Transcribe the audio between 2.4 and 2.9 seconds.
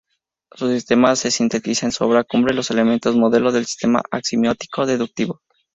"Los